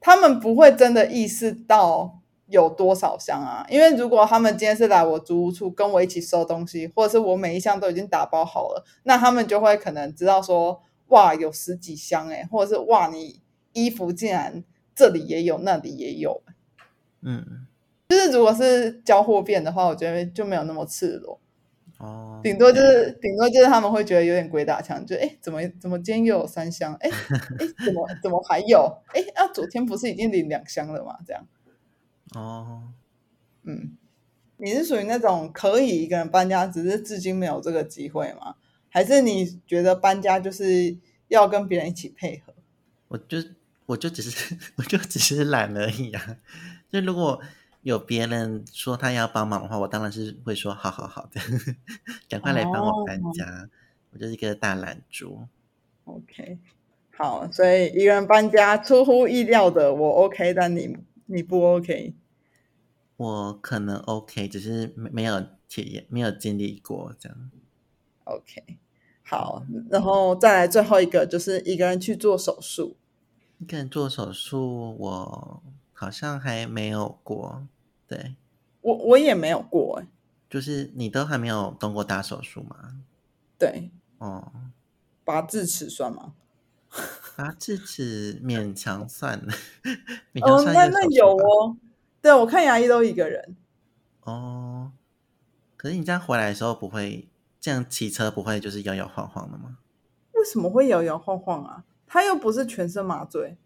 [0.00, 13.40] 他们不会真的意识到有多少箱啊，因为如果他们今天是来我租屋处跟我一起收东西，或者是我每一箱都已经打包好了，那他们就会可能知道说，哇，有十几箱哎、或者是哇，你
[13.74, 16.42] 衣服竟然这里也有，那里也有。
[17.22, 17.65] 嗯，
[18.08, 21.40] 就是如果是交货变的话，我觉得就没有那么赤裸，
[21.98, 31.18] 哦，顶多就是顶多就是他们会觉得有点鬼打墙，就哎怎么怎么今天又有三箱，哎哎怎么怎么还有，哎啊昨天不是已经领两箱了吗？
[31.26, 31.46] 这样。
[32.34, 32.82] 哦，
[33.64, 33.96] 嗯，
[34.58, 38.56] 你是属于那种可以一个人搬家，只是至今没有这个机会吗？
[38.88, 40.96] 还是你觉得搬家就是
[41.28, 42.54] 要跟别人一起配合？
[43.08, 43.38] 我就
[43.86, 46.38] 我就只是 我就只是懒而已啊。
[46.90, 47.40] 就如果
[47.86, 51.40] 有别人说他要帮忙的话，我当然是会说好好好的，
[52.28, 53.70] 赶快来帮我搬家。
[54.10, 55.46] 我就是一个大懒猪。
[56.02, 56.58] OK，
[57.16, 60.96] 好，所以一个人搬家出乎意料的我 OK，但你
[61.26, 62.12] 你不 OK。
[63.18, 67.50] 我可能 OK，只是没没有体验，没有经历过这样。
[68.24, 68.78] OK，
[69.22, 72.96] 好，然后再来最后一个就是一个人去做手术。
[73.60, 75.62] 一个人做手术，我
[75.92, 77.68] 好像还没有过。
[78.06, 78.36] 对，
[78.80, 80.06] 我我也没有过哎、
[80.48, 83.02] 就是你都还没有动过大手术吗？
[83.58, 84.52] 对，哦，
[85.24, 86.34] 拔智齿算吗？
[87.36, 89.52] 拔智齿勉强算了，
[90.32, 91.76] 勉强哦，算哦那那有哦。
[92.22, 93.56] 对，我看牙医都一个人。
[94.22, 94.92] 哦，
[95.76, 97.28] 可是你这样回来的时候不会
[97.60, 99.78] 这样骑车不会就是摇摇晃晃的吗？
[100.32, 101.84] 为什么会摇摇晃晃啊？
[102.06, 103.56] 他又不是全身麻醉，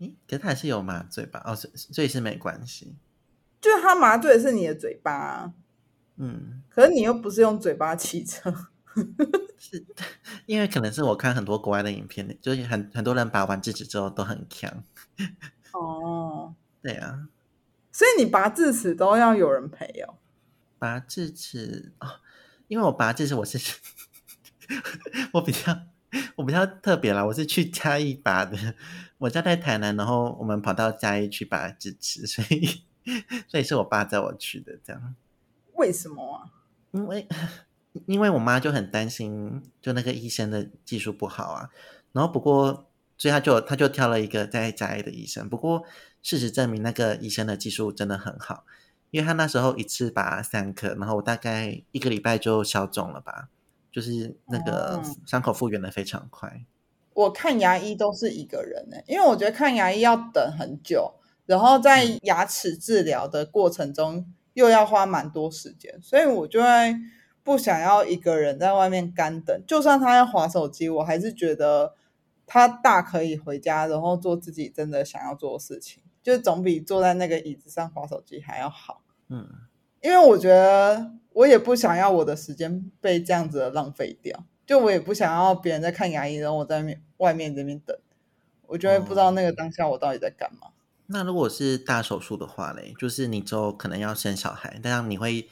[0.00, 1.42] 咦，可是他还是有麻醉吧？
[1.46, 2.96] 哦，所所以是没关系。
[3.62, 5.52] 就是他麻醉的是你的嘴巴、啊。
[6.16, 8.54] 嗯，可是你又不是用嘴巴骑车，
[9.56, 9.84] 是
[10.44, 14.84] 因为可能是我看很多国外的影片，就是很很多人拔完智齿之后都很强。
[15.72, 17.28] 哦，对啊，
[17.90, 20.16] 所以你拔智齿都要有人陪哦。
[20.78, 22.20] 拔智齿哦，
[22.68, 23.58] 因为我拔智齿我是
[25.32, 25.86] 我比较
[26.36, 28.74] 我比较特别啦，我是去嘉义拔的。
[29.18, 32.84] 我家在台南，然后我们跑到嘉义去拔智齿，所以
[33.48, 35.14] 所以是我爸载我去的，这样。
[35.74, 36.50] 为什么啊？
[36.92, 37.26] 因为
[38.06, 41.70] 因为我妈就很担心，就那个医生的技术不好啊。
[42.12, 42.86] 然后不过，
[43.18, 45.48] 所以他就他就挑了一个在嘉义的医生。
[45.48, 45.84] 不过
[46.22, 48.64] 事实证明，那个医生的技术真的很好，
[49.10, 53.48] 因为他那时候一次拔三颗，然后我大概一个礼拜就消肿了吧，
[53.90, 56.64] 就是那个哦伤口复原的非常快。
[57.14, 61.14] 我看牙医都是一个人呢、因为我觉得看牙医要等很久，
[61.46, 66.96] 然后在牙齿治疗的过程中又要花蛮多时间，所以我就会
[67.42, 69.62] 不想要一个人在外面干等。
[69.66, 71.94] 就算他要划手机，我还是觉得
[72.46, 79.02] 他大可以回家，然后做自己真的想要做的事情，就总比坐在那个椅子上划手机还要好。
[79.28, 79.48] 嗯，
[80.00, 87.96] 因为我觉得我也不想要我的时间被这样子的浪费掉，就我也不想要别人在看牙医，然后我在外面外面这边等，
[88.66, 90.68] 我就会不知道那个当下我到底在干嘛。
[91.12, 95.48] 那如果是大手术的话嘞，就是你之后可能要生小孩，但你会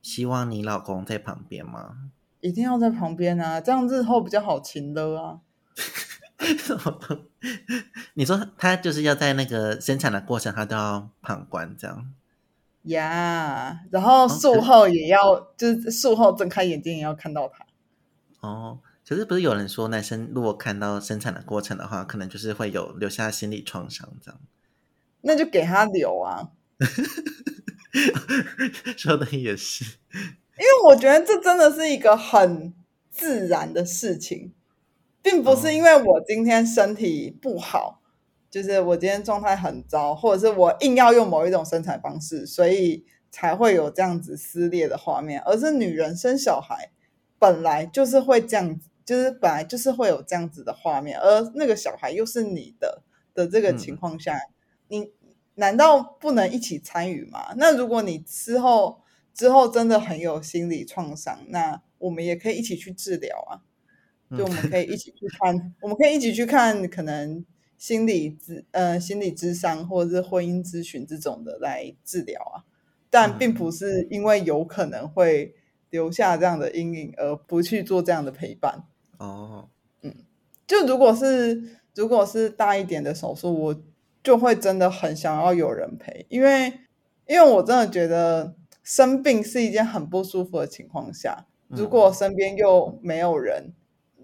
[0.00, 1.96] 希望你老公在旁边吗？
[2.40, 5.40] 一定要在旁边啊，这样日后比较好亲的啊。
[8.14, 12.12] 你说他就是要在那个生产的过程，他都要旁观这样。
[12.84, 17.66] 呀然后术后也要，就是术后睁开眼睛也要看到他。
[18.40, 24.40] 哦，可是不是有人说男生如果看到生产的过程的话，可能就是会有留下心理创伤这样。
[25.22, 26.50] 那就给他留啊，
[28.96, 32.72] 说的也是，因为我觉得这真的是一个很
[33.10, 34.52] 自然的事情，
[35.22, 38.00] 并不是因为我今天身体不好，
[38.50, 46.90] 就是我今天状态很糟，或者是我硬要用某一种生产方式，所以才会有这样子撕裂的画面，而是女人生小孩
[47.38, 53.02] 本来就是会这样子，就是本来就是会有这样子的画面，而那个小孩又是你的
[53.34, 54.38] 的这个情况下，
[54.90, 55.12] 你
[55.54, 57.54] 难道不能一起参与吗？
[57.56, 59.00] 那如果你之后
[59.32, 63.62] 之后真的很有心理创伤，那我们也可以一起去治疗啊。
[64.36, 67.44] 就我们可以一起去看，我们可以一起去看可能
[67.76, 72.62] 心理咨呃心理咨商或者是婚姻咨询这种的来治疗啊，
[73.10, 75.54] 但并不是因为有可能会
[75.90, 78.84] 留下这样的阴影而不去做这样的陪伴。
[79.18, 79.68] 哦，
[80.02, 80.14] 嗯
[80.66, 83.82] 就如果是如果是大一点的手术，我
[84.22, 86.80] 就会真的很想要有人陪，因为
[87.26, 93.72] 因为我真的觉得生病是一件很不舒服的情况下，如果身边又没有人，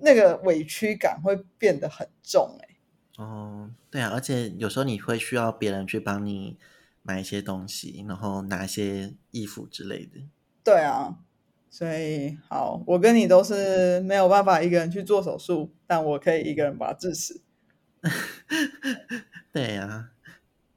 [0.00, 3.22] 那个委屈感会变得很重、欸。
[3.22, 6.58] 哦，对啊，而且有时候你会需要别人去帮你
[7.02, 10.28] 买一些东西，然后拿一些衣服之类的。
[10.62, 11.16] 对啊，
[11.70, 17.40] 所以好，我跟你都是没有办法一个人去做手术，但我可以一个人把它治死。
[19.52, 20.10] 对呀、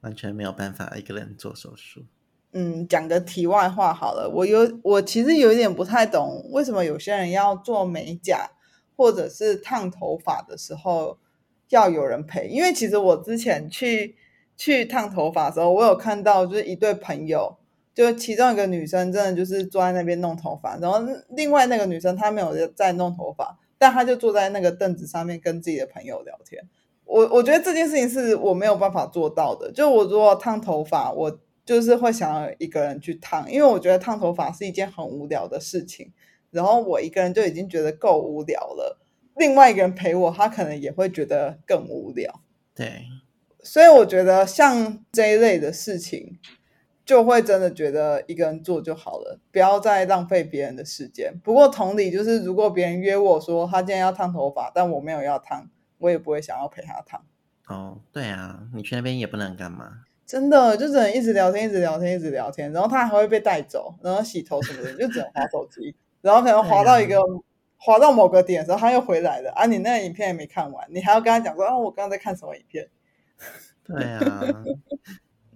[0.00, 2.04] 完全没有办法一个人做手术。
[2.52, 8.50] 嗯，讲个题外话好了，我有我其实有一点不太懂，为什么有些人要做美甲
[8.96, 11.18] 或者是烫头发的时候
[11.68, 12.48] 要有人陪？
[12.48, 14.16] 因为其实我之前去
[14.56, 17.56] 去烫头发的时候，我有看到就是一对朋友，
[17.94, 20.98] 就其中一个女生真的就是坐在那边弄头发，然后
[21.28, 26.68] 另外那个女生她没有在弄头发，但她就坐在那个凳子上面跟自己的朋友聊天。
[27.10, 29.72] 我我觉得这件事情是我没有办法做到的。
[29.72, 36.12] 就我如果烫头发，我就是会想要一个人去烫，因为我觉得烫头发是一件很无聊的事情。
[36.52, 39.00] 然后我一个人就已经觉得够无聊了，
[39.36, 42.40] 另外一个人陪我，他可能也会觉得更无聊。
[42.74, 43.02] 对，
[43.62, 46.38] 所以我觉得像这一类的事情，
[47.04, 51.32] 就会真的觉得一个人做就好了，不要再浪费别人的时间。
[51.42, 55.68] 不过同理，就是如果别人约我说他今天要烫头发，但我没有要烫，
[56.00, 57.24] 我也不会想要陪他躺。
[57.68, 60.02] 哦，对啊，你去那边也不能干嘛。
[60.26, 67.18] 真的就只能一直聊天，一直聊天，一直聊天，然后他还会被带走，然后洗头什么的，就只能划手机，然后可能划到一个、
[67.76, 69.66] 划到某个点的时候，他又回来了啊！
[69.66, 72.88] 你那个影片也没看完，你还要跟他讲说，啊，我刚刚在看什么影片？
[73.82, 74.40] 对啊，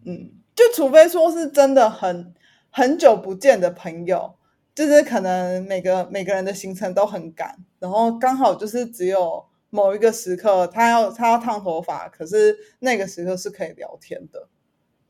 [0.04, 2.34] 嗯，就除非说是真的很
[2.70, 4.34] 很久不见的朋友，
[4.74, 14.46] 就是可能每个每个人的行程都很赶，然后刚好就是只有某一个时刻他要他要烫头发，可是那个时刻是可以聊天的，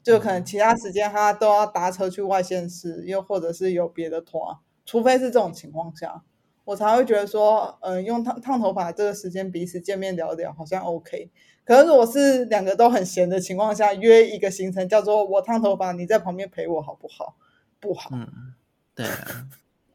[0.03, 4.57] 就可能其他时间他都要搭车去外县市，又或者是有别的团，
[4.87, 6.23] 除非是这种情况下，
[6.65, 11.31] 我才会觉得说，嗯、用烫烫头发这个时间彼此见面聊聊好像 OK。
[11.67, 17.37] 可是如果是两个都很闲的情况下，约一个行程叫做我烫头发，你在旁边陪我好不好？
[17.81, 18.09] 不好。
[18.15, 18.55] 嗯，
[18.95, 19.47] 对啊，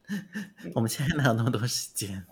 [0.76, 2.24] 我们现在哪有那么多时间？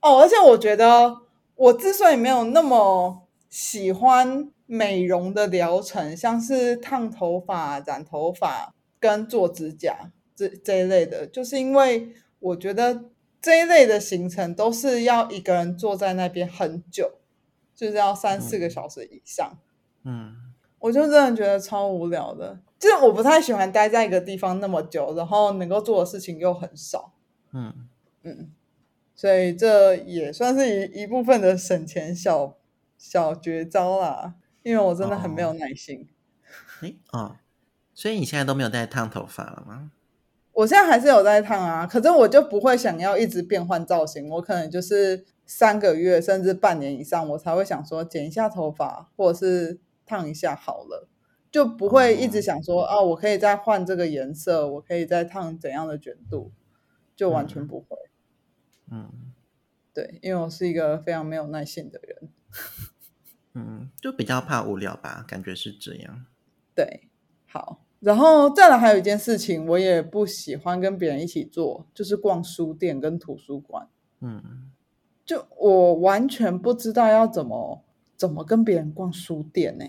[0.00, 1.16] 哦，而且我觉得
[1.54, 13.04] 我之所以没有那么喜欢美容的疗程，像是烫头发、染头发跟做指甲这这一类的，就是因为我觉得
[13.40, 17.12] 这一类的行程都是要一个人坐在那边很久，
[17.74, 19.58] 就是要三四个小时以上。
[20.04, 20.34] 嗯
[20.80, 27.12] 我就真的觉得超无聊的，就是我不太喜欢待在一个地方那么久，然后能够做的事情又很少。
[27.52, 27.88] 嗯，
[28.22, 28.52] 嗯，
[29.18, 32.56] 所以这也算是一一部分的省钱小
[32.96, 34.36] 小绝招啦。
[34.62, 36.06] 因为我真的很没有耐心，
[36.82, 37.36] 诶哦，
[37.94, 39.90] 所以你现在都没有在烫头发了吗？
[40.52, 51.08] 我现在还是有在烫啊，可是我就不会想要一直变换造型，我可能就是三个月甚至半年以上，我才会想说剪一下头发，或者是烫一下好了，
[51.50, 56.52] 就不会一直想说啊，我可以再换这个颜色，我可以再烫怎样的卷度，
[57.16, 57.96] 就完全不会。
[57.96, 58.07] 嗯
[59.92, 62.28] 对，因为我是一个非常没有耐性的人。
[63.54, 66.26] 嗯，就比较怕无聊吧，感觉是这样。
[66.74, 67.08] 对，
[67.46, 73.88] 好，然后再来还有一件事情，我也不喜欢跟别人一起做，就是逛书店跟图书馆。
[74.20, 74.70] 嗯
[75.24, 77.84] 就我完全不知道要怎么
[78.16, 79.84] 怎么跟别人逛书店呢、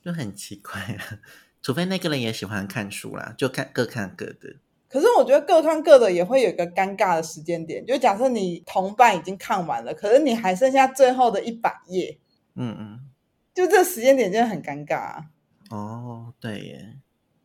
[0.00, 1.18] 就很奇怪啊，
[1.60, 4.56] 除非那个人也喜欢看书啦，就看各看各的。
[4.96, 12.18] 可是我觉得各看各的也会有一个尴尬的时间点，就假设你同伴已经看完了，可是你还剩下最后的一百页，
[12.54, 13.00] 嗯嗯，
[13.52, 15.24] 就这时间点真的很尴尬啊。
[15.68, 16.94] 哦，对耶，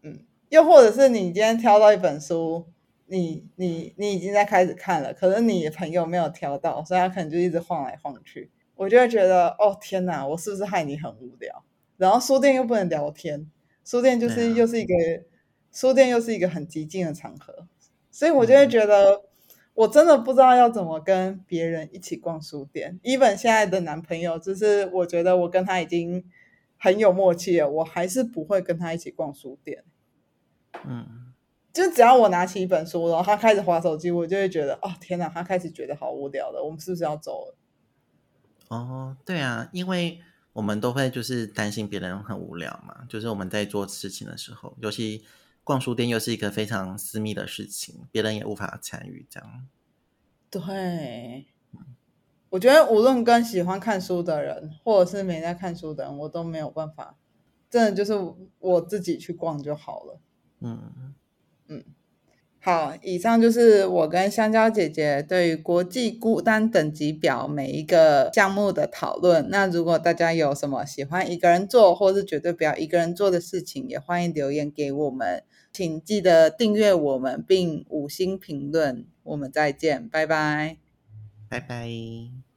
[0.01, 2.67] 嗯又或者是你今天挑到一本书，
[3.07, 11.65] 你你你已经在开始看了，可是你的朋友没有挑到，所以他可能就一直晃来晃去，我就会觉得哦天哪，我是不是害你很无聊？
[11.97, 13.51] 然后书店又不能聊天，
[13.83, 14.53] 书店就是、啊。
[14.55, 14.93] 又是一个
[15.71, 17.67] 书店又是一个很激进的场合，
[18.11, 19.23] 所以我就会觉得。
[19.73, 22.99] 我真的不知道要怎么跟别人一起逛书店。
[23.03, 26.25] even 现在的男朋友，就是我觉得我跟他已经
[26.77, 29.85] 很有默契了，我还是不会跟他一起逛书店。
[30.85, 31.31] 嗯
[31.71, 37.55] 就只要我拿起一本书，然后他开始划手机，我就会觉得，哦天哪，他开始觉得好无聊了，我们是不是要走了？
[38.67, 40.19] 哦，对啊，因为
[40.51, 45.23] 我们都会就是担心别人很无聊嘛，就是我们在做事情的时候，尤其
[45.63, 49.67] 逛书店又是一个非常私密的事情，别人也无法参与，这样。
[50.49, 51.47] 对，
[52.49, 57.15] 我觉得无论跟喜欢看书的人，或者是没在看书的人，我都没有办法，
[57.69, 58.13] 真的就是
[58.59, 60.19] 我自己去逛就好了。
[60.59, 61.15] 嗯
[61.67, 61.83] 嗯
[62.63, 69.49] 好，以上就是我跟香蕉姐姐对于国际孤单等级表每一个项目的讨论。
[69.49, 75.43] 那如果大家有什么喜欢一个人做，或是绝对不要一个人做的事情，也欢迎留言给我们。
[75.71, 79.05] 请记得订阅我们并五星评论。
[79.23, 80.77] 我们再见，拜拜。
[81.49, 82.50] 拜拜。